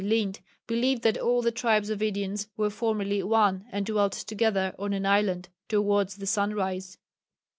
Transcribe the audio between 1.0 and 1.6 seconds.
that "all the